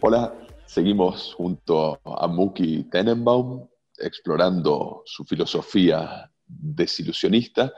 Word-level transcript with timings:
Hola, 0.00 0.32
seguimos 0.66 1.34
junto 1.34 2.00
a 2.04 2.28
Muki 2.28 2.84
Tenenbaum 2.84 3.66
explorando 3.98 5.02
su 5.06 5.24
filosofía 5.24 6.30
desilusionista 6.46 7.72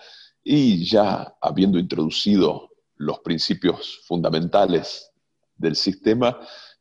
y 0.44 0.84
ya 0.84 1.34
habiendo 1.40 1.78
introducido 1.78 2.71
los 2.96 3.20
principios 3.20 4.00
fundamentales 4.06 5.12
del 5.56 5.76
sistema, 5.76 6.38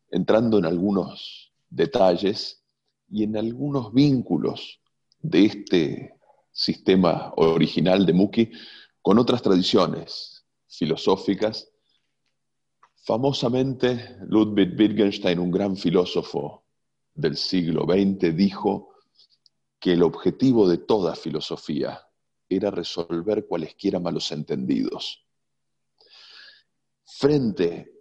entrando 0.10 0.58
en 0.58 0.66
algunos 0.66 1.54
detalles 1.70 2.64
y 3.10 3.24
en 3.24 3.38
algunos 3.38 3.94
vínculos 3.94 4.82
de 5.20 5.46
este 5.46 6.16
sistema 6.52 7.34
original 7.38 8.06
de 8.06 8.14
Muki 8.14 8.52
con 9.02 9.18
otras 9.20 9.42
tradiciones 9.42 10.46
filosóficas. 10.68 11.72
Famosamente, 13.04 14.18
Ludwig 14.28 14.78
Wittgenstein, 14.78 15.40
un 15.40 15.52
gran 15.52 15.76
filósofo 15.76 16.66
del 17.14 17.36
siglo 17.36 17.86
XX, 17.86 18.36
dijo 18.36 18.90
que 19.80 19.94
el 19.94 20.04
objetivo 20.04 20.70
de 20.70 20.78
toda 20.78 21.16
filosofía 21.16 22.02
era 22.48 22.70
resolver 22.70 23.48
cualesquiera 23.48 24.00
malos 24.00 24.32
entendidos. 24.32 25.26
Frente 27.18 27.92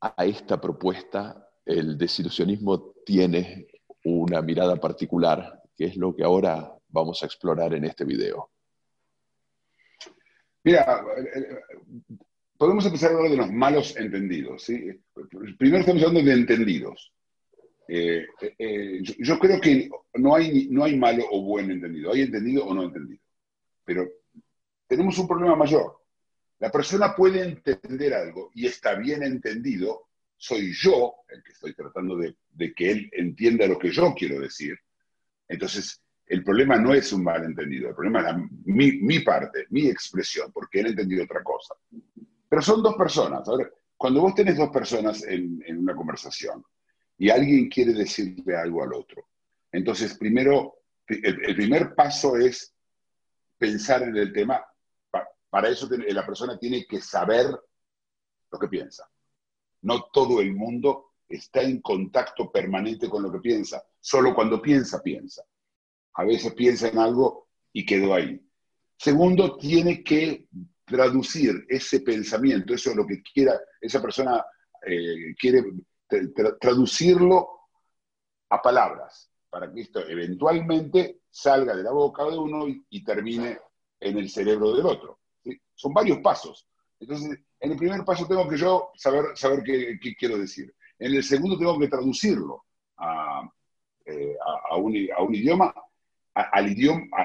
a 0.00 0.24
esta 0.24 0.60
propuesta, 0.60 1.48
el 1.64 1.96
desilusionismo 1.96 2.94
tiene 3.04 3.68
una 4.04 4.42
mirada 4.42 4.76
particular, 4.76 5.62
que 5.76 5.84
es 5.86 5.96
lo 5.96 6.14
que 6.14 6.24
ahora 6.24 6.76
vamos 6.88 7.22
a 7.22 7.26
explorar 7.26 7.74
en 7.74 7.84
este 7.84 8.04
video. 8.04 8.50
Mira, 10.64 11.04
eh, 11.16 11.38
eh, 11.38 11.60
podemos 12.56 12.84
empezar 12.84 13.12
a 13.12 13.14
hablar 13.14 13.30
de 13.30 13.36
los 13.36 13.52
malos 13.52 13.96
entendidos. 13.96 14.64
¿sí? 14.64 14.90
Primero 15.58 15.80
estamos 15.80 16.02
hablando 16.02 16.28
de 16.28 16.36
entendidos. 16.36 17.12
Eh, 17.88 18.26
yo, 19.00 19.14
yo 19.18 19.38
creo 19.38 19.60
que 19.60 19.88
no 20.14 20.34
hay, 20.34 20.68
no 20.70 20.82
hay 20.82 20.96
malo 20.96 21.24
o 21.30 21.42
buen 21.42 21.70
entendido, 21.70 22.12
hay 22.12 22.22
entendido 22.22 22.66
o 22.66 22.74
no 22.74 22.82
entendido. 22.82 23.22
Pero 23.84 24.08
tenemos 24.88 25.16
un 25.18 25.28
problema 25.28 25.54
mayor. 25.54 26.05
La 26.58 26.70
persona 26.70 27.14
puede 27.14 27.42
entender 27.42 28.14
algo 28.14 28.50
y 28.54 28.66
está 28.66 28.94
bien 28.94 29.22
entendido, 29.22 30.08
soy 30.36 30.72
yo 30.72 31.14
el 31.28 31.42
que 31.42 31.52
estoy 31.52 31.74
tratando 31.74 32.16
de, 32.16 32.34
que 32.74 32.90
él 32.90 33.10
entienda 33.12 33.66
lo 33.66 33.78
que 33.78 33.90
yo 33.90 34.14
quiero 34.14 34.40
decir. 34.40 34.78
Entonces, 35.48 36.02
el 36.26 36.42
problema 36.42 36.76
no 36.76 36.94
es 36.94 37.12
un 37.12 37.22
malentendido, 37.22 37.90
el 37.90 37.94
problema 37.94 38.30
es 38.30 38.36
mi, 38.64 39.20
parte, 39.20 39.66
mi 39.70 39.86
expresión, 39.88 40.50
porque 40.52 40.80
él 40.80 40.88
entendió 40.88 41.22
otra 41.22 41.42
cosa. 41.42 41.74
Pero 42.48 42.62
son 42.62 42.82
dos 42.82 42.96
personas. 42.96 43.48
A 43.48 43.56
ver, 43.56 43.72
cuando 43.96 44.22
vos 44.22 44.34
tenés 44.34 44.56
dos 44.56 44.70
personas 44.70 45.24
en, 45.24 45.62
una 45.78 45.94
conversación 45.94 46.64
y 47.18 47.30
alguien 47.30 47.68
quiere 47.68 47.92
decirle 47.92 48.56
algo 48.56 48.82
al 48.82 48.94
otro, 48.94 49.28
entonces 49.72 50.16
primero, 50.16 50.80
el 51.06 51.54
primer 51.54 51.94
paso 51.94 52.36
es 52.36 52.74
pensar 53.58 54.02
en 54.02 54.16
el 54.16 54.32
tema. 54.32 54.64
Pa- 55.56 55.62
para 55.62 55.72
eso 55.72 55.88
la 55.90 56.26
persona 56.26 56.58
tiene 56.58 56.84
que 56.86 57.00
saber 57.00 57.46
lo 58.52 58.58
que 58.58 58.68
piensa. 58.68 59.08
No 59.82 60.04
todo 60.12 60.42
el 60.42 60.52
mundo 60.54 61.14
está 61.26 61.62
en 61.62 61.80
contacto 61.80 62.52
permanente 62.52 63.08
con 63.08 63.22
lo 63.22 63.32
que 63.32 63.38
piensa. 63.40 63.82
Solo 63.98 64.34
cuando 64.34 64.60
piensa, 64.60 65.02
piensa. 65.02 65.42
A 66.14 66.24
veces 66.24 66.52
piensa 66.52 66.88
en 66.88 66.98
algo 66.98 67.48
y 67.72 67.86
quedó 67.86 68.14
ahí. 68.14 68.38
Segundo, 68.98 69.56
tiene 69.56 70.02
que 70.02 70.48
traducir 70.84 71.64
ese 71.68 72.00
pensamiento, 72.00 72.74
eso 72.74 72.90
es 72.90 72.96
lo 72.96 73.06
que 73.06 73.22
quiera, 73.22 73.58
esa 73.80 74.00
persona 74.00 74.44
eh, 74.86 75.34
quiere 75.38 75.62
tra- 76.08 76.32
tra- 76.34 76.58
traducirlo 76.60 77.48
a 78.50 78.60
palabras, 78.60 79.30
para 79.50 79.72
que 79.72 79.80
esto 79.80 80.06
eventualmente 80.06 81.22
salga 81.30 81.74
de 81.74 81.82
la 81.82 81.92
boca 81.92 82.24
de 82.24 82.38
uno 82.38 82.68
y, 82.68 82.86
y 82.90 83.02
termine 83.02 83.58
en 83.98 84.18
el 84.18 84.28
cerebro 84.30 84.74
del 84.76 84.86
otro. 84.86 85.15
Son 85.74 85.92
varios 85.92 86.18
pasos. 86.18 86.66
Entonces, 86.98 87.38
en 87.60 87.72
el 87.72 87.76
primer 87.76 88.04
paso 88.04 88.26
tengo 88.26 88.48
que 88.48 88.56
yo 88.56 88.90
saber, 88.96 89.36
saber 89.36 89.62
qué, 89.62 89.98
quiero 90.18 90.38
decir. 90.38 90.74
En 90.98 91.14
el 91.14 91.22
segundo 91.22 91.58
tengo 91.58 91.78
que 91.78 91.88
traducirlo 91.88 92.64
a, 92.96 93.42
eh, 94.04 94.36
a- 94.44 94.74
a 94.74 94.76
un, 94.76 94.94
a 94.94 95.34
idioma, 95.34 95.74
a- 96.34 96.40
al 96.52 96.70
idioma, 96.72 97.06
a, 97.12 97.22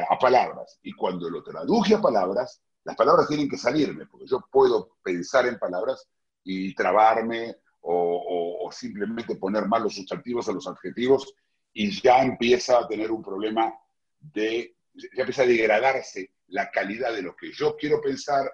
a- 0.00 0.14
a 0.14 0.18
palabras. 0.18 0.78
Y 0.82 0.92
cuando 0.92 1.28
lo 1.28 1.42
traduje 1.42 1.94
a 1.94 2.00
palabras, 2.00 2.62
las 2.84 2.96
palabras 2.96 3.28
tienen 3.28 3.48
que 3.48 3.58
salirme, 3.58 4.06
porque 4.06 4.26
yo 4.26 4.40
puedo 4.50 4.96
pensar 5.02 5.46
en 5.46 5.58
palabras 5.58 6.08
y 6.44 6.74
trabarme 6.74 7.56
o, 7.82 8.64
o- 8.66 8.72
simplemente 8.72 9.34
poner 9.36 9.66
mal 9.66 9.82
los 9.82 9.94
sustantivos 9.96 10.46
o 10.48 10.52
los 10.52 10.66
adjetivos 10.68 11.34
y 11.72 11.90
ya 12.00 12.22
empieza 12.22 12.78
a 12.78 12.86
tener 12.86 13.10
un 13.10 13.20
problema 13.22 13.74
de, 14.20 14.76
ya 14.94 15.22
empieza 15.22 15.42
a 15.42 15.46
degradarse 15.46 16.30
la 16.50 16.70
calidad 16.70 17.14
de 17.14 17.22
lo 17.22 17.34
que 17.34 17.52
yo 17.52 17.76
quiero 17.76 18.00
pensar, 18.00 18.50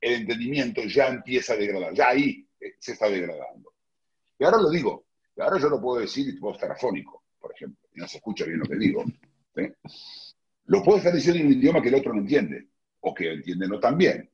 el 0.00 0.22
entendimiento 0.22 0.82
ya 0.82 1.08
empieza 1.08 1.54
a 1.54 1.56
degradar, 1.56 1.94
ya 1.94 2.08
ahí 2.08 2.46
eh, 2.60 2.74
se 2.78 2.92
está 2.92 3.08
degradando. 3.08 3.72
Y 4.38 4.44
ahora 4.44 4.58
lo 4.58 4.70
digo, 4.70 5.06
y 5.36 5.40
ahora 5.40 5.58
yo 5.58 5.68
lo 5.68 5.80
puedo 5.80 6.00
decir 6.00 6.28
y 6.28 6.38
puedo 6.38 6.54
estar 6.54 6.70
afónico, 6.72 7.24
por 7.38 7.52
ejemplo, 7.52 7.88
y 7.94 8.00
no 8.00 8.08
se 8.08 8.18
escucha 8.18 8.44
bien 8.44 8.58
lo 8.58 8.66
que 8.66 8.76
digo. 8.76 9.04
Lo 10.66 10.82
puedo 10.82 10.98
estar 10.98 11.12
diciendo 11.12 11.40
en 11.40 11.46
un 11.46 11.52
idioma 11.52 11.82
que 11.82 11.88
el 11.88 11.94
otro 11.94 12.12
no 12.12 12.20
entiende, 12.20 12.68
o 13.00 13.14
que 13.14 13.32
entiende 13.32 13.68
no 13.68 13.78
tan 13.78 13.96
bien. 13.96 14.30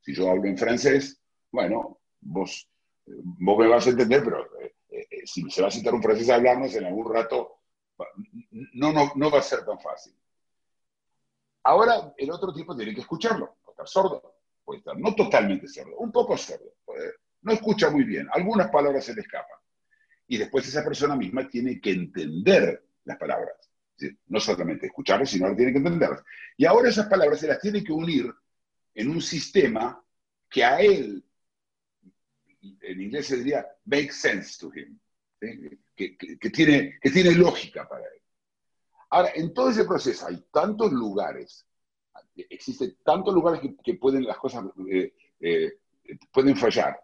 Si 0.00 0.14
yo 0.14 0.30
hablo 0.30 0.44
en 0.44 0.56
francés, 0.56 1.20
bueno, 1.50 1.98
vos, 2.20 2.68
vos 3.06 3.58
me 3.58 3.68
vas 3.68 3.86
a 3.86 3.90
entender, 3.90 4.22
pero 4.22 4.44
eh, 4.60 4.74
eh, 4.90 5.22
si 5.24 5.50
se 5.50 5.62
va 5.62 5.68
a 5.68 5.70
sentar 5.70 5.94
un 5.94 6.02
francés 6.02 6.30
a 6.30 6.36
hablarnos 6.36 6.74
en 6.74 6.84
algún 6.84 7.12
rato, 7.12 7.60
no, 8.74 8.92
no, 8.92 9.12
no 9.16 9.30
va 9.30 9.38
a 9.38 9.42
ser 9.42 9.64
tan 9.64 9.80
fácil. 9.80 10.14
Ahora 11.66 12.14
el 12.16 12.30
otro 12.30 12.54
tipo 12.54 12.76
tiene 12.76 12.94
que 12.94 13.00
escucharlo, 13.00 13.56
puede 13.64 13.72
estar 13.72 13.88
sordo, 13.88 14.36
puede 14.64 14.78
estar 14.78 14.96
no 14.96 15.16
totalmente 15.16 15.66
sordo, 15.66 15.96
un 15.98 16.12
poco 16.12 16.36
sordo, 16.36 16.76
no 17.42 17.52
escucha 17.52 17.90
muy 17.90 18.04
bien, 18.04 18.28
algunas 18.32 18.70
palabras 18.70 19.04
se 19.04 19.16
le 19.16 19.22
escapan. 19.22 19.58
Y 20.28 20.36
después 20.36 20.68
esa 20.68 20.84
persona 20.84 21.16
misma 21.16 21.48
tiene 21.48 21.80
que 21.80 21.90
entender 21.90 22.86
las 23.04 23.18
palabras. 23.18 23.56
No 24.28 24.38
solamente 24.38 24.86
escucharlas, 24.86 25.30
sino 25.30 25.48
que 25.48 25.56
tiene 25.56 25.72
que 25.72 25.78
entenderlas. 25.78 26.22
Y 26.56 26.66
ahora 26.66 26.88
esas 26.88 27.08
palabras 27.08 27.40
se 27.40 27.48
las 27.48 27.60
tiene 27.60 27.82
que 27.82 27.92
unir 27.92 28.32
en 28.94 29.10
un 29.10 29.20
sistema 29.20 30.00
que 30.48 30.62
a 30.64 30.80
él, 30.80 31.24
en 32.62 33.00
inglés 33.00 33.26
se 33.26 33.38
diría, 33.38 33.66
make 33.86 34.12
sense 34.12 34.56
to 34.60 34.70
him, 34.72 34.98
tiene, 35.40 35.80
que 37.00 37.10
tiene 37.10 37.34
lógica. 37.34 37.85
Ahora, 39.16 39.30
en 39.34 39.54
todo 39.54 39.70
ese 39.70 39.86
proceso 39.86 40.26
hay 40.26 40.44
tantos 40.52 40.92
lugares, 40.92 41.66
existen 42.36 42.98
tantos 43.02 43.32
lugares 43.32 43.62
que, 43.82 43.94
pueden 43.94 44.26
las 44.26 44.36
cosas, 44.36 44.66
eh, 44.90 45.14
eh, 45.40 45.78
pueden 46.30 46.54
fallar, 46.54 47.00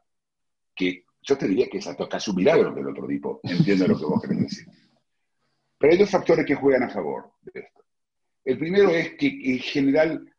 que 0.76 1.06
yo 1.22 1.38
te 1.38 1.48
diría 1.48 1.68
que 1.70 1.78
es 1.78 1.88
casi 2.10 2.30
un 2.30 2.36
milagro 2.36 2.74
que 2.74 2.84
otro 2.84 3.06
tipo 3.06 3.40
entienda 3.44 3.86
lo 3.86 3.98
que 3.98 4.04
vos 4.04 4.20
querés 4.20 4.40
decir. 4.40 4.66
Pero 5.78 5.90
hay 5.90 5.98
dos 5.98 6.10
factores 6.10 6.44
que 6.44 6.54
juegan 6.54 6.82
a 6.82 6.90
favor 6.90 7.32
de 7.40 7.60
esto. 7.60 7.82
El 8.44 8.58
primero 8.58 8.90
es 8.90 9.14
que 9.14 9.28
en 9.28 9.58
general 9.60 10.34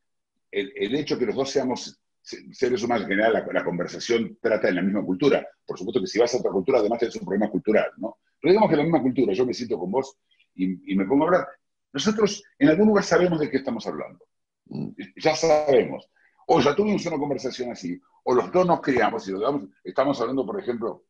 el, 0.51 0.71
el 0.75 0.93
hecho 0.93 1.17
que 1.17 1.25
los 1.25 1.35
dos 1.35 1.49
seamos 1.49 1.99
se- 2.21 2.53
seres 2.53 2.83
humanos, 2.83 3.05
en 3.05 3.09
general 3.17 3.33
la, 3.51 3.63
conversación 3.63 4.37
trata 4.39 4.69
en 4.69 4.75
la 4.75 4.83
misma 4.83 5.03
cultura. 5.03 5.43
Por 5.65 5.79
supuesto 5.79 5.99
que 6.01 6.05
si 6.05 6.19
vas 6.19 6.35
a 6.35 6.37
otra 6.37 6.51
cultura, 6.51 6.77
además 6.77 7.01
es 7.01 7.15
un 7.15 7.25
problema 7.25 7.49
cultural, 7.49 7.89
¿no? 7.97 8.17
Pero 8.39 8.51
digamos 8.51 8.69
que 8.69 8.75
en 8.75 8.77
la 8.77 8.83
misma 8.83 9.01
cultura, 9.01 9.33
yo 9.33 9.43
me 9.43 9.55
siento 9.55 9.79
con 9.79 9.89
vos 9.89 10.19
y 10.53 10.95
me 10.95 11.07
pongo 11.07 11.23
a 11.23 11.27
hablar. 11.29 11.47
Nosotros 11.93 12.43
en 12.59 12.69
algún 12.69 12.87
lugar 12.87 13.03
sabemos 13.03 13.39
de 13.39 13.49
qué 13.49 13.57
estamos 13.57 13.85
hablando. 13.87 14.25
Mm. 14.65 14.89
Ya 15.17 15.35
sabemos. 15.35 16.09
O 16.47 16.59
ya 16.59 16.75
tuvimos 16.75 17.05
una 17.05 17.17
conversación 17.17 17.71
así, 17.71 17.99
o 18.23 18.33
los 18.33 18.51
dos 18.51 18.65
nos 18.67 18.81
criamos 18.81 19.25
y 19.27 19.31
los 19.31 19.39
dos- 19.41 19.61
estamos 19.83 20.19
hablando, 20.19 20.45
por 20.45 20.59
ejemplo, 20.59 21.05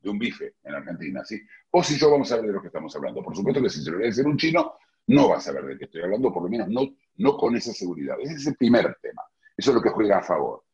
de 0.00 0.10
un 0.10 0.18
bife 0.18 0.54
en 0.62 0.74
Argentina, 0.74 1.24
¿sí? 1.24 1.40
O 1.70 1.82
si 1.82 1.96
yo 1.98 2.10
vamos 2.10 2.30
a 2.30 2.36
ver 2.36 2.46
de 2.46 2.52
lo 2.52 2.60
que 2.60 2.68
estamos 2.68 2.94
hablando. 2.94 3.22
Por 3.22 3.34
supuesto 3.34 3.60
que 3.62 3.70
si 3.70 3.82
se 3.82 3.90
lo 3.90 3.96
voy 3.96 4.04
a 4.06 4.08
decir 4.10 4.24
un 4.26 4.36
chino, 4.36 4.74
no 5.08 5.28
va 5.30 5.38
a 5.38 5.40
saber 5.40 5.64
de 5.64 5.78
qué 5.78 5.84
estoy 5.86 6.02
hablando, 6.02 6.32
por 6.32 6.42
lo 6.44 6.48
menos 6.48 6.68
no, 6.68 6.82
no 7.16 7.36
con 7.36 7.56
esa 7.56 7.72
seguridad. 7.72 8.16
Ese 8.20 8.34
es 8.34 8.46
el 8.46 8.56
primer 8.56 8.96
tema. 9.02 9.22
Eso 9.56 9.70
es 9.70 9.74
lo 9.76 9.82
que 9.82 9.90
juega 9.90 10.18
a 10.18 10.22
favor. 10.22 10.64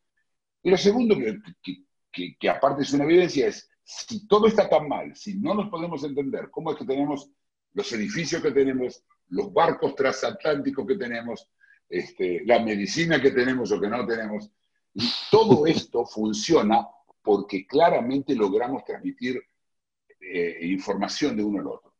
Y 0.62 0.70
lo 0.70 0.76
segundo, 0.76 1.16
que, 1.16 1.38
que- 1.62 1.84
que- 2.10 2.36
que 2.38 2.48
aparte 2.50 2.82
es 2.82 2.92
una 2.92 3.04
evidencia, 3.04 3.46
es 3.46 3.70
si 3.84 4.26
todo 4.26 4.46
está 4.46 4.68
tan 4.68 4.88
mal, 4.88 5.14
si 5.16 5.38
no 5.38 5.54
nos 5.54 5.68
podemos 5.70 6.04
entender 6.04 6.50
cómo 6.50 6.70
es 6.72 6.76
que 6.78 6.84
tenemos 6.84 7.30
los 7.74 7.90
edificios 7.92 8.42
que 8.42 8.50
tenemos, 8.50 9.02
los 9.32 9.52
barcos 9.52 9.94
transatlánticos 9.94 10.86
que 10.86 10.96
tenemos, 10.96 11.48
este, 11.88 12.42
la 12.44 12.60
medicina 12.60 13.20
que 13.20 13.30
tenemos 13.30 13.70
o 13.72 13.80
que 13.80 13.88
no 13.88 14.06
tenemos, 14.06 14.50
Y 14.94 15.10
todo 15.30 15.66
esto 15.66 16.04
funciona 16.06 16.86
porque 17.22 17.66
claramente 17.66 18.34
logramos 18.34 18.84
transmitir 18.84 19.42
eh, 20.20 20.58
información 20.62 21.36
de 21.36 21.44
uno 21.44 21.60
al 21.60 21.66
otro. 21.66 21.94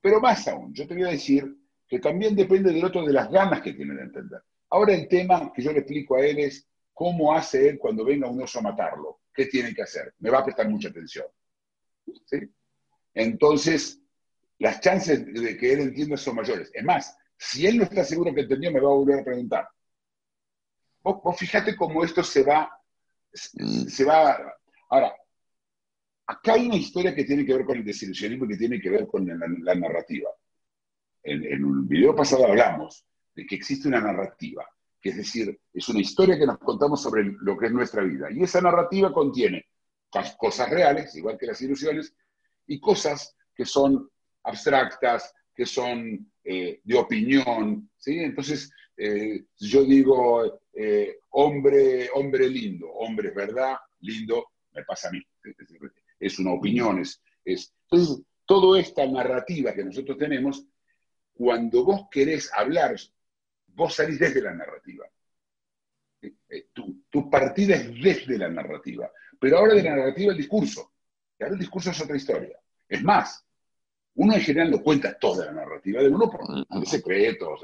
Pero 0.00 0.20
más 0.20 0.46
aún, 0.48 0.72
yo 0.72 0.86
te 0.86 0.94
voy 0.94 1.04
a 1.04 1.10
decir 1.10 1.56
que 1.86 1.98
también 1.98 2.36
depende 2.36 2.72
del 2.72 2.84
otro 2.84 3.04
de 3.04 3.12
las 3.12 3.30
ganas 3.30 3.60
que 3.60 3.72
tiene 3.72 3.94
de 3.94 4.02
entender. 4.02 4.40
Ahora 4.70 4.94
el 4.94 5.08
tema 5.08 5.52
que 5.52 5.62
yo 5.62 5.72
le 5.72 5.80
explico 5.80 6.16
a 6.16 6.24
él 6.24 6.38
es 6.38 6.66
cómo 6.94 7.34
hace 7.34 7.70
él 7.70 7.78
cuando 7.78 8.04
venga 8.04 8.30
un 8.30 8.40
oso 8.42 8.60
a 8.60 8.62
matarlo. 8.62 9.20
¿Qué 9.34 9.46
tiene 9.46 9.74
que 9.74 9.82
hacer? 9.82 10.14
Me 10.20 10.30
va 10.30 10.38
a 10.38 10.44
prestar 10.44 10.68
mucha 10.68 10.88
atención. 10.88 11.26
Entonces, 13.14 13.99
las 14.60 14.80
chances 14.80 15.26
de 15.26 15.56
que 15.56 15.72
él 15.72 15.80
entienda 15.80 16.16
son 16.16 16.36
mayores. 16.36 16.70
Es 16.72 16.84
más, 16.84 17.16
si 17.36 17.66
él 17.66 17.78
no 17.78 17.84
está 17.84 18.04
seguro 18.04 18.34
que 18.34 18.42
entendió, 18.42 18.70
me 18.70 18.80
va 18.80 18.90
a 18.90 18.94
volver 18.94 19.20
a 19.20 19.24
preguntar. 19.24 19.68
Vos, 21.02 21.36
fíjate 21.38 21.74
cómo 21.74 22.04
esto 22.04 22.22
se 22.22 22.42
va, 22.42 22.70
se 23.32 24.04
va... 24.04 24.38
Ahora, 24.90 25.14
acá 26.26 26.52
hay 26.52 26.66
una 26.66 26.76
historia 26.76 27.14
que 27.14 27.24
tiene 27.24 27.46
que 27.46 27.54
ver 27.54 27.64
con 27.64 27.78
el 27.78 27.84
desilusionismo 27.84 28.44
y 28.44 28.48
que 28.48 28.56
tiene 28.58 28.80
que 28.80 28.90
ver 28.90 29.06
con 29.06 29.26
la, 29.26 29.74
narrativa. 29.74 30.30
En, 31.22 31.42
en 31.44 31.64
un 31.64 31.88
video 31.88 32.14
pasado 32.14 32.46
hablamos 32.46 33.06
de 33.34 33.46
que 33.46 33.54
existe 33.54 33.88
una 33.88 34.00
narrativa, 34.00 34.66
que 35.00 35.10
es 35.10 35.16
decir, 35.16 35.58
es 35.72 35.88
una 35.88 36.00
historia 36.00 36.38
que 36.38 36.46
nos 36.46 36.58
contamos 36.58 37.02
sobre 37.02 37.24
lo 37.24 37.56
que 37.56 37.66
es 37.66 37.72
nuestra 37.72 38.02
vida. 38.02 38.30
Y 38.30 38.42
esa 38.42 38.60
narrativa 38.60 39.10
contiene 39.10 39.66
cosas 40.36 40.68
reales, 40.68 41.14
igual 41.16 41.38
que 41.38 41.46
las 41.46 41.62
ilusiones, 41.62 42.14
y 42.66 42.78
cosas 42.78 43.34
que 43.54 43.64
son 43.64 44.10
abstractas, 44.42 45.32
que 45.54 45.66
son 45.66 46.30
eh, 46.44 46.80
de 46.82 46.96
opinión, 46.96 47.90
¿sí? 47.98 48.18
Entonces, 48.20 48.72
eh, 48.96 49.44
yo 49.58 49.84
digo, 49.84 50.62
eh, 50.72 51.18
hombre, 51.30 52.08
hombre 52.14 52.48
lindo, 52.48 52.88
hombre 52.88 53.28
es 53.28 53.34
verdad, 53.34 53.76
lindo, 54.00 54.52
me 54.72 54.84
pasa 54.84 55.08
a 55.08 55.12
mí. 55.12 55.22
Es 56.18 56.38
una 56.38 56.52
opinión, 56.52 57.00
es, 57.00 57.22
Entonces, 57.44 58.22
toda 58.46 58.80
esta 58.80 59.06
narrativa 59.06 59.74
que 59.74 59.84
nosotros 59.84 60.16
tenemos, 60.18 60.64
cuando 61.34 61.84
vos 61.84 62.08
querés 62.10 62.50
hablar, 62.54 62.96
vos 63.68 63.94
salís 63.94 64.18
desde 64.18 64.42
la 64.42 64.54
narrativa. 64.54 65.06
Tu, 66.74 67.02
tu, 67.08 67.30
partida 67.30 67.76
es 67.76 68.02
desde 68.02 68.36
la 68.36 68.48
narrativa. 68.48 69.10
Pero 69.38 69.58
ahora 69.58 69.74
de 69.74 69.82
la 69.82 69.96
narrativa 69.96 70.32
el 70.32 70.38
discurso. 70.38 70.92
Y 71.38 71.42
ahora 71.42 71.54
el 71.54 71.60
discurso 71.60 71.90
es 71.90 72.00
otra 72.00 72.16
historia. 72.16 72.58
Es 72.86 73.02
más, 73.02 73.46
uno 74.20 74.34
en 74.34 74.40
general 74.42 74.70
no 74.70 74.82
cuenta 74.82 75.18
toda 75.18 75.46
la 75.46 75.52
narrativa 75.52 76.02
de 76.02 76.08
uno 76.10 76.30
por 76.30 76.86
secretos, 76.86 77.60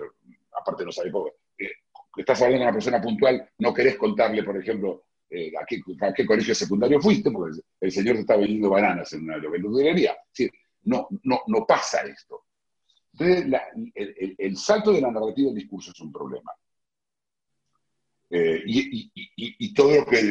aparte 0.58 0.86
no 0.86 0.92
sabe 0.92 1.10
poco. 1.10 1.34
Eh, 1.58 1.70
estás 2.16 2.40
hablando 2.40 2.60
de 2.60 2.64
una 2.64 2.72
persona 2.72 3.00
puntual, 3.00 3.50
no 3.58 3.74
querés 3.74 3.96
contarle, 3.98 4.42
por 4.42 4.56
ejemplo, 4.56 5.04
eh, 5.28 5.52
a, 5.54 5.66
qué, 5.66 6.24
colegio 6.24 6.54
secundario 6.54 6.98
fuiste, 6.98 7.30
porque 7.30 7.60
el, 7.78 7.92
señor 7.92 8.14
te 8.14 8.20
está 8.22 8.36
vendiendo 8.38 8.70
bananas 8.70 9.12
en 9.12 9.24
una 9.24 9.36
verdulería. 9.36 10.16
no, 10.84 11.08
no, 11.24 11.42
no 11.46 11.66
pasa 11.66 12.00
esto. 12.06 12.44
Entonces, 13.12 13.60
el, 14.38 14.56
salto 14.56 14.92
de 14.92 15.02
la 15.02 15.10
narrativa 15.10 15.48
del 15.48 15.58
discurso 15.58 15.90
es 15.90 16.00
un 16.00 16.10
problema. 16.10 16.52
Eh, 18.30 18.62
y, 18.66 19.74
todo 19.74 19.94
lo 19.94 20.06
que, 20.06 20.22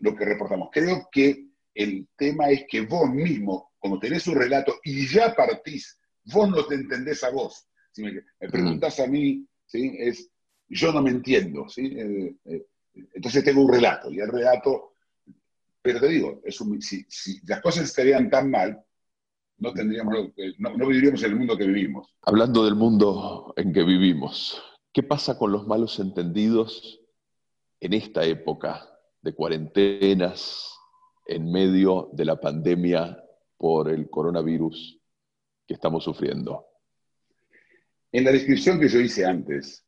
lo 0.00 0.14
que 0.14 0.24
reportamos. 0.26 0.68
Creo 0.70 1.08
que 1.10 1.46
el 1.74 2.08
tema 2.14 2.50
es 2.50 2.66
que 2.68 2.82
vos 2.82 3.08
mismo 3.08 3.70
como 3.86 4.00
tenés 4.00 4.26
un 4.26 4.34
relato 4.34 4.80
y 4.82 5.06
ya 5.06 5.32
partís, 5.32 5.96
vos 6.24 6.50
no 6.50 6.66
te 6.66 6.74
entendés 6.74 7.22
a 7.22 7.30
vos. 7.30 7.68
Si 7.92 8.02
me, 8.02 8.20
preguntas 8.50 8.98
a 8.98 9.06
mí, 9.06 9.46
¿sí? 9.64 9.94
es, 9.96 10.28
yo 10.68 10.92
no 10.92 11.00
me 11.02 11.10
entiendo. 11.10 11.68
¿sí? 11.68 11.86
Eh, 11.96 12.34
eh, 12.46 12.66
entonces 13.14 13.44
tengo 13.44 13.62
un 13.62 13.72
relato, 13.72 14.10
y 14.10 14.18
el 14.18 14.28
relato, 14.28 14.94
pero 15.80 16.00
te 16.00 16.08
digo, 16.08 16.40
es 16.44 16.58
si, 16.80 17.40
las 17.46 17.60
cosas 17.60 17.84
estarían 17.84 18.28
tan 18.28 18.50
mal, 18.50 18.82
no, 19.58 19.72
tendríamos, 19.72 20.32
no, 20.58 20.76
no 20.76 20.86
viviríamos 20.88 21.22
en 21.22 21.30
el 21.30 21.36
mundo 21.36 21.56
que 21.56 21.66
vivimos. 21.66 22.12
Hablando 22.22 22.64
del 22.64 22.74
mundo 22.74 23.54
en 23.56 23.72
que 23.72 23.84
vivimos, 23.84 24.60
¿qué 24.92 25.04
pasa 25.04 25.38
con 25.38 25.52
los 25.52 25.66
malos 25.68 26.00
entendidos 26.00 27.00
en 27.78 27.92
esta 27.92 28.24
época 28.24 28.90
de 29.22 29.32
cuarentenas, 29.32 30.76
en 31.26 31.52
medio 31.52 32.10
de 32.12 32.24
la 32.24 32.40
pandemia 32.40 33.22
por 33.56 33.90
el 33.90 34.08
coronavirus 34.08 35.00
que 35.66 35.74
estamos 35.74 36.04
sufriendo? 36.04 36.66
En 38.12 38.24
la 38.24 38.32
descripción 38.32 38.78
que 38.80 38.88
yo 38.88 39.00
hice 39.00 39.24
antes, 39.24 39.84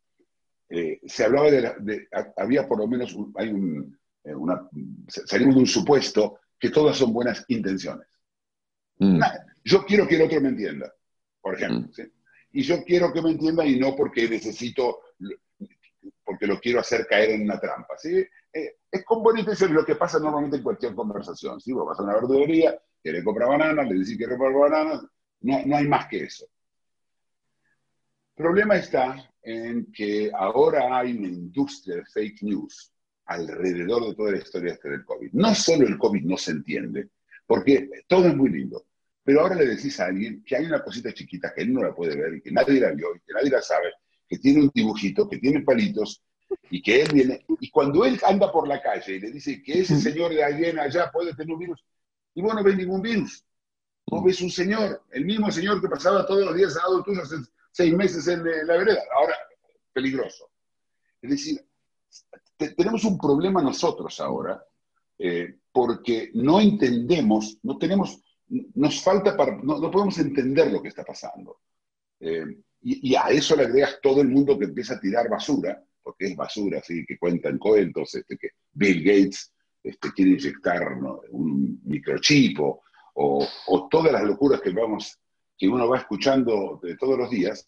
eh, 0.69 1.01
se 1.07 1.25
hablaba 1.25 1.51
de, 1.51 2.09
había 2.37 2.69
por 2.69 2.79
lo 2.79 2.87
menos, 2.87 3.17
hay 3.37 3.49
un, 3.49 3.99
eh, 4.25 4.35
una, 4.35 4.69
salimos 5.07 5.55
de 5.55 5.61
un 5.63 5.67
supuesto 5.67 6.41
que 6.59 6.71
todas 6.71 6.97
son 6.97 7.13
buenas 7.13 7.45
intenciones. 7.49 8.07
Mm. 9.01 9.21
yo 9.65 9.87
quiero 9.87 10.09
que 10.09 10.17
el 10.17 10.23
otro 10.23 10.41
me 10.41 10.49
entienda, 10.49 10.93
por 11.41 11.55
ejemplo. 11.55 11.89
Mm. 11.97 12.11
Y 12.53 12.63
yo 12.63 12.83
quiero 12.85 13.13
que 13.13 13.23
me 13.23 13.31
entienda 13.31 13.65
y 13.65 13.79
no 13.79 13.95
porque 13.95 14.29
necesito, 14.29 15.01
porque 16.25 16.47
lo 16.47 16.59
quiero 16.59 16.81
hacer 16.81 17.07
caer 17.07 17.31
en 17.31 17.43
una 17.43 17.61
trampa. 17.61 17.97
¿sí? 17.97 18.27
Eh, 18.53 18.79
es 18.91 19.05
con 19.05 19.23
buena 19.23 19.41
intención 19.41 19.73
lo 19.73 19.85
que 19.85 19.95
pasa 19.95 20.19
normalmente 20.19 20.57
en 20.57 20.63
cualquier 20.63 20.95
conversación. 20.95 21.61
¿sí? 21.61 21.73
Vos 21.73 21.87
vas 21.87 22.01
a 22.01 22.03
una 22.03 22.15
verdulería 22.15 22.79
quiere 23.03 23.25
comprar 23.25 23.49
bananas, 23.49 23.89
le 23.89 23.95
dice 23.95 24.17
que 24.17 24.29
comprar 24.29 24.53
bananas, 24.53 25.03
no, 25.41 25.65
no 25.65 25.77
hay 25.77 25.87
más 25.87 26.07
que 26.09 26.25
eso. 26.25 26.47
El 28.37 28.45
problema 28.45 28.77
está 28.77 29.33
en 29.43 29.91
que 29.93 30.31
ahora 30.33 30.99
hay 30.99 31.17
una 31.17 31.29
industria 31.29 31.97
de 31.97 32.05
fake 32.05 32.43
news 32.43 32.93
alrededor 33.27 34.07
de 34.07 34.15
toda 34.15 34.33
la 34.33 34.39
historia 34.39 34.73
este 34.73 34.89
del 34.89 35.05
COVID. 35.05 35.33
No 35.33 35.55
solo 35.55 35.87
el 35.87 35.99
COVID 35.99 36.23
no 36.23 36.37
se 36.37 36.53
entiende, 36.53 37.09
porque 37.47 37.89
todo 38.07 38.29
es 38.29 38.37
muy 38.37 38.51
lindo, 38.51 38.87
pero 39.25 39.41
ahora 39.41 39.57
le 39.57 39.67
decís 39.67 39.99
a 40.01 40.07
alguien 40.07 40.43
que 40.45 40.57
hay 40.57 40.67
una 40.67 40.83
cosita 40.83 41.13
chiquita 41.13 41.53
que 41.55 41.63
él 41.63 41.73
no 41.73 41.83
la 41.83 41.95
puede 41.95 42.17
ver 42.17 42.35
y 42.35 42.41
que 42.41 42.51
nadie 42.51 42.81
la 42.81 42.93
vio 42.93 43.15
y 43.15 43.21
que 43.21 43.33
nadie 43.33 43.51
la 43.51 43.61
sabe, 43.61 43.93
que 44.27 44.39
tiene 44.39 44.61
un 44.63 44.71
dibujito, 44.73 45.29
que 45.29 45.39
tiene 45.39 45.61
palitos 45.61 46.23
y 46.71 46.81
que 46.81 47.03
él 47.03 47.09
viene, 47.13 47.45
y 47.61 47.71
cuando 47.71 48.05
él 48.05 48.19
anda 48.27 48.51
por 48.51 48.67
la 48.67 48.81
calle 48.81 49.17
y 49.17 49.21
le 49.21 49.31
dice 49.31 49.63
que 49.63 49.81
ese 49.81 50.01
señor 50.01 50.33
de 50.33 50.45
alguien 50.45 50.79
allá 50.79 51.11
puede 51.11 51.35
tener 51.35 51.53
un 51.53 51.59
virus, 51.59 51.85
y 52.39 52.41
vos 52.41 52.55
no 52.55 52.63
ves 52.63 52.77
ningún 52.77 53.03
virus. 53.03 53.45
Vos 54.07 54.23
ves 54.23 54.41
un 54.41 54.51
señor, 54.51 55.03
el 55.11 55.25
mismo 55.25 55.51
señor 55.51 55.81
que 55.81 55.89
pasaba 55.89 56.25
todos 56.25 56.45
los 56.45 56.55
días 56.55 56.77
al 56.77 56.83
lado 56.83 57.03
tuyo 57.03 57.21
hace 57.21 57.35
seis 57.73 57.93
meses 57.93 58.29
en 58.29 58.45
la 58.65 58.77
vereda. 58.77 59.03
Ahora, 59.13 59.35
peligroso. 59.93 60.49
Es 61.21 61.31
decir, 61.31 61.67
tenemos 62.77 63.03
un 63.03 63.19
problema 63.19 63.61
nosotros 63.61 64.21
ahora 64.21 64.65
eh, 65.19 65.57
porque 65.73 66.31
no 66.35 66.61
entendemos, 66.61 67.59
no 67.65 67.77
tenemos, 67.77 68.23
nos 68.47 69.03
falta 69.03 69.37
para, 69.37 69.57
no, 69.57 69.91
podemos 69.91 70.17
entender 70.19 70.71
lo 70.71 70.81
que 70.81 70.89
está 70.91 71.03
pasando. 71.03 71.59
Eh, 72.21 72.47
y, 72.83 73.17
a 73.17 73.31
eso 73.31 73.57
le 73.57 73.65
agregas 73.65 73.99
todo 74.01 74.21
el 74.21 74.29
mundo 74.29 74.57
que 74.57 74.67
empieza 74.67 74.95
a 74.95 75.01
tirar 75.01 75.29
basura, 75.29 75.85
porque 76.05 76.27
es 76.27 76.37
basura, 76.37 76.79
así 76.79 77.05
que 77.05 77.19
cuentan 77.19 77.59
cuentos, 77.59 78.15
este, 78.15 78.39
que 78.39 78.51
Bill 78.75 79.03
Gates 79.03 79.53
este, 79.89 80.13
quiere 80.13 80.33
inyectar 80.33 80.99
un 81.31 81.81
microchip 81.85 82.59
o, 82.61 82.79
todas 83.91 84.13
las 84.13 84.23
locuras 84.23 84.61
que, 84.61 84.71
vamos, 84.71 85.19
que 85.57 85.67
uno 85.67 85.89
va 85.89 85.99
escuchando 85.99 86.79
de 86.83 86.97
todos 86.97 87.19
los 87.19 87.31
días. 87.31 87.65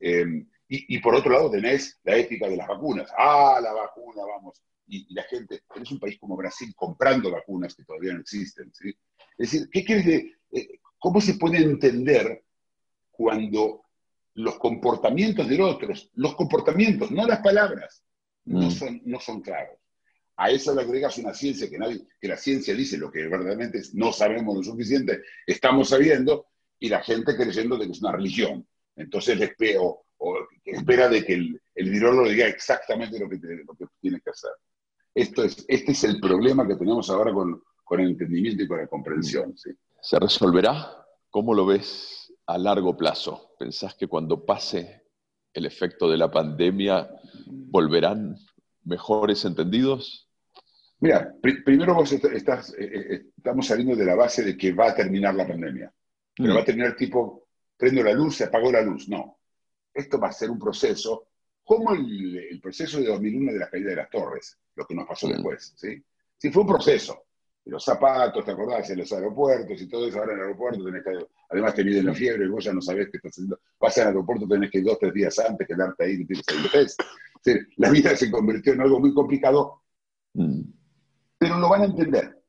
Em, 0.00 0.48
y, 0.70 0.98
por 0.98 1.14
otro 1.14 1.32
lado 1.32 1.50
tenés 1.50 1.98
la 2.04 2.16
ética 2.16 2.48
de 2.48 2.56
las 2.56 2.68
vacunas. 2.68 3.10
Ah, 3.16 3.58
la 3.62 3.72
vacuna, 3.72 4.22
vamos. 4.24 4.62
Y, 4.86 5.12
la 5.14 5.22
gente, 5.24 5.62
tenés 5.72 5.90
un 5.92 6.00
país 6.00 6.18
como 6.18 6.36
Brasil 6.36 6.72
comprando 6.74 7.30
vacunas 7.30 7.74
que 7.74 7.84
todavía 7.84 8.14
no 8.14 8.20
existen. 8.20 8.70
Es 8.70 8.96
decir, 9.36 9.68
¿qué 9.70 9.84
quieres 9.84 10.06
de, 10.06 10.32
eh, 10.52 10.80
¿cómo 10.98 11.20
se 11.20 11.34
puede 11.34 11.58
entender 11.58 12.44
cuando 13.10 13.84
los 14.34 14.58
comportamientos 14.58 15.48
de 15.48 15.62
otros, 15.62 16.10
los 16.14 16.34
comportamientos, 16.34 17.10
no 17.10 17.26
las 17.26 17.40
palabras, 17.40 18.02
no, 18.44 18.68
mm. 18.68 18.70
son, 18.70 19.02
no 19.04 19.20
son 19.20 19.42
claros? 19.42 19.77
A 20.38 20.50
eso 20.50 20.74
le 20.74 20.82
agregas 20.82 21.18
una 21.18 21.34
ciencia 21.34 21.68
que, 21.68 21.78
nadie, 21.78 22.00
que 22.20 22.28
la 22.28 22.36
ciencia 22.36 22.74
dice 22.74 22.96
lo 22.96 23.10
que 23.10 23.26
verdaderamente 23.26 23.82
no 23.94 24.12
sabemos 24.12 24.56
lo 24.56 24.62
suficiente, 24.62 25.22
estamos 25.46 25.88
sabiendo, 25.88 26.46
y 26.80 26.88
la 26.88 27.02
gente 27.02 27.36
creyendo 27.36 27.76
de 27.76 27.86
que 27.86 27.92
es 27.92 28.00
una 28.00 28.12
religión. 28.12 28.66
Entonces 28.96 29.38
les 29.38 29.52
o, 29.80 30.04
espera 30.64 31.08
de 31.08 31.24
que 31.24 31.34
el, 31.34 31.60
el 31.74 31.90
le 31.90 32.30
diga 32.30 32.46
exactamente 32.46 33.18
lo 33.18 33.28
que, 33.28 33.36
lo 33.36 33.74
que 33.74 33.86
tiene 34.00 34.20
que 34.20 34.30
hacer. 34.30 34.50
Esto 35.14 35.42
es, 35.42 35.64
este 35.66 35.92
es 35.92 36.04
el 36.04 36.20
problema 36.20 36.66
que 36.66 36.76
tenemos 36.76 37.10
ahora 37.10 37.32
con, 37.32 37.62
con 37.84 38.00
el 38.00 38.10
entendimiento 38.10 38.62
y 38.62 38.68
con 38.68 38.78
la 38.78 38.86
comprensión. 38.86 39.56
¿sí? 39.56 39.70
¿Se 40.00 40.18
resolverá? 40.18 41.04
¿Cómo 41.30 41.54
lo 41.54 41.66
ves 41.66 42.32
a 42.46 42.58
largo 42.58 42.96
plazo? 42.96 43.54
¿Pensás 43.58 43.94
que 43.94 44.06
cuando 44.06 44.44
pase 44.44 45.02
el 45.52 45.66
efecto 45.66 46.08
de 46.08 46.16
la 46.16 46.30
pandemia 46.30 47.10
volverán 47.46 48.36
mejores 48.84 49.44
entendidos? 49.44 50.27
Mira, 51.00 51.32
primero 51.40 51.94
vos 51.94 52.12
estás, 52.12 52.74
eh, 52.76 52.90
eh, 52.92 53.22
estamos 53.36 53.66
saliendo 53.66 53.94
de 53.94 54.04
la 54.04 54.16
base 54.16 54.42
de 54.42 54.56
que 54.56 54.72
va 54.72 54.88
a 54.90 54.94
terminar 54.94 55.34
la 55.34 55.46
pandemia. 55.46 55.92
Pero 56.34 56.52
mm. 56.52 56.56
va 56.56 56.60
a 56.60 56.64
terminar 56.64 56.96
tipo, 56.96 57.46
prendo 57.76 58.02
la 58.02 58.12
luz, 58.12 58.36
se 58.36 58.44
apagó 58.44 58.72
la 58.72 58.82
luz. 58.82 59.08
No. 59.08 59.38
Esto 59.94 60.18
va 60.18 60.28
a 60.28 60.32
ser 60.32 60.50
un 60.50 60.58
proceso 60.58 61.28
como 61.64 61.92
el, 61.92 62.36
el 62.50 62.60
proceso 62.60 62.98
de 62.98 63.06
2001 63.06 63.52
de 63.52 63.58
la 63.58 63.68
caída 63.68 63.90
de 63.90 63.96
las 63.96 64.10
torres, 64.10 64.58
lo 64.74 64.86
que 64.86 64.94
nos 64.94 65.06
pasó 65.06 65.28
Mm. 65.28 65.32
después, 65.32 65.74
¿sí? 65.76 66.02
Sí, 66.36 66.50
fue 66.50 66.62
un 66.62 66.68
proceso. 66.68 67.24
Los 67.66 67.84
zapatos, 67.84 68.44
¿te 68.44 68.52
acordás? 68.52 68.88
En 68.90 68.98
los 68.98 69.12
aeropuertos 69.12 69.80
y 69.82 69.86
todo 69.88 70.08
eso, 70.08 70.18
ahora 70.18 70.32
en 70.32 70.38
el 70.38 70.44
aeropuerto 70.46 70.82
tenés 70.82 71.04
que, 71.04 71.26
además 71.50 71.74
te 71.74 71.84
miden 71.84 72.06
la 72.06 72.14
fiebre 72.14 72.46
y 72.46 72.48
vos 72.48 72.64
ya 72.64 72.72
no 72.72 72.80
sabés 72.80 73.08
qué 73.10 73.18
estás 73.18 73.32
haciendo. 73.32 73.60
Vas 73.78 73.98
al 73.98 74.06
aeropuerto, 74.08 74.48
tenés 74.48 74.70
que 74.70 74.78
ir 74.78 74.84
dos, 74.84 74.98
tres 74.98 75.12
días 75.12 75.38
antes, 75.38 75.66
quedarte 75.68 76.02
ahí, 76.04 76.24
tienes 76.24 76.46
que 76.46 76.54
hacer 76.54 76.64
el 76.64 76.70
test. 76.72 77.00
Sí, 77.44 77.52
la 77.76 77.90
vida 77.90 78.16
se 78.16 78.30
convirtió 78.30 78.72
en 78.72 78.80
algo 78.80 78.98
muy 79.00 79.12
complicado, 79.12 79.82
Mm. 80.34 80.60
Lo 81.58 81.68
van 81.68 81.82
a 81.82 81.86
entender. 81.86 82.42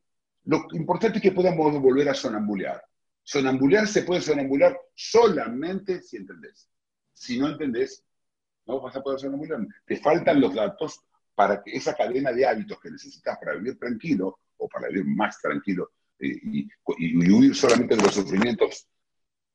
Lo 0.45 0.65
importante 0.71 1.17
es 1.17 1.23
que 1.23 1.31
podamos 1.31 1.79
volver 1.81 2.09
a 2.09 2.13
sonambulear. 2.13 2.83
Sonambulear 3.23 3.87
se 3.87 4.03
puede 4.03 4.21
sonambular 4.21 4.79
solamente 4.95 6.01
si 6.01 6.17
entendés. 6.17 6.69
Si 7.13 7.37
no 7.37 7.49
entendés, 7.49 8.03
no 8.65 8.81
vas 8.81 8.95
a 8.95 9.03
poder 9.03 9.19
sonambular. 9.19 9.59
Te 9.85 9.97
faltan 9.97 10.41
los 10.41 10.55
datos 10.55 11.01
para 11.35 11.61
que 11.61 11.71
esa 11.71 11.95
cadena 11.95 12.31
de 12.31 12.45
hábitos 12.45 12.79
que 12.79 12.91
necesitas 12.91 13.37
para 13.37 13.55
vivir 13.55 13.77
tranquilo 13.77 14.39
o 14.57 14.67
para 14.67 14.87
vivir 14.87 15.05
más 15.05 15.39
tranquilo 15.39 15.91
eh, 16.19 16.39
y, 16.43 16.67
huir 17.31 17.55
solamente 17.55 17.95
de 17.95 18.03
los 18.03 18.13
sufrimientos 18.13 18.87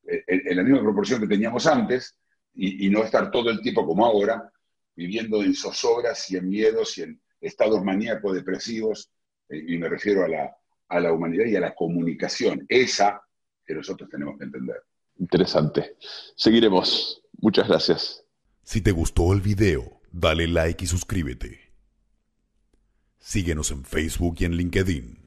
eh, 0.07 0.23
en, 0.27 0.55
la 0.57 0.63
misma 0.63 0.81
proporción 0.81 1.19
que 1.19 1.27
teníamos 1.27 1.67
antes 1.67 2.17
y, 2.53 2.87
y 2.87 2.89
no 2.89 3.03
estar 3.03 3.29
todo 3.29 3.49
el 3.49 3.61
tiempo 3.61 3.85
como 3.85 4.05
ahora, 4.05 4.51
viviendo 4.95 5.43
en 5.43 5.53
zozobras 5.53 6.31
y 6.31 6.37
en 6.37 6.49
miedos 6.49 6.97
y 6.97 7.03
en 7.03 7.21
estados 7.41 7.83
maníacos 7.83 8.33
depresivos, 8.33 9.11
y 9.49 9.77
me 9.77 9.89
refiero 9.89 10.23
a 10.23 10.27
la, 10.27 10.55
a 10.89 10.99
la 10.99 11.11
humanidad 11.11 11.45
y 11.45 11.55
a 11.55 11.59
la 11.59 11.75
comunicación, 11.75 12.65
esa 12.69 13.21
que 13.65 13.73
nosotros 13.73 14.09
tenemos 14.09 14.37
que 14.37 14.45
entender. 14.45 14.77
Interesante. 15.17 15.95
Seguiremos. 16.35 17.21
Muchas 17.39 17.67
gracias. 17.67 18.23
Si 18.63 18.81
te 18.81 18.91
gustó 18.91 19.33
el 19.33 19.41
video, 19.41 20.01
dale 20.11 20.47
like 20.47 20.83
y 20.83 20.87
suscríbete. 20.87 21.73
Síguenos 23.19 23.71
en 23.71 23.83
Facebook 23.85 24.35
y 24.39 24.45
en 24.45 24.55
LinkedIn. 24.55 25.24